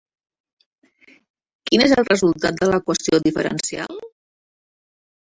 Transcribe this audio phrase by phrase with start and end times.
[1.69, 4.01] Quin és el resultat de l'equació diferencial?